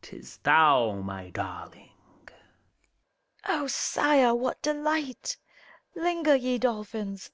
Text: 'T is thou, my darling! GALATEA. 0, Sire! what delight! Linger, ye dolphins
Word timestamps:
'T 0.00 0.16
is 0.18 0.36
thou, 0.44 0.92
my 0.92 1.28
darling! 1.30 1.90
GALATEA. 2.24 2.34
0, 3.58 3.66
Sire! 3.66 4.32
what 4.32 4.62
delight! 4.62 5.36
Linger, 5.96 6.36
ye 6.36 6.56
dolphins 6.56 7.28